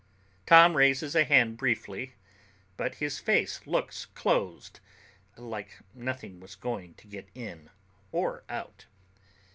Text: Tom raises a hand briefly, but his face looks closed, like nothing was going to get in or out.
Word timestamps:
Tom 0.47 0.75
raises 0.75 1.15
a 1.15 1.25
hand 1.25 1.57
briefly, 1.57 2.15
but 2.75 2.95
his 2.95 3.19
face 3.19 3.67
looks 3.67 4.07
closed, 4.07 4.79
like 5.37 5.77
nothing 5.93 6.39
was 6.39 6.55
going 6.55 6.95
to 6.95 7.05
get 7.05 7.29
in 7.35 7.69
or 8.11 8.43
out. 8.49 8.87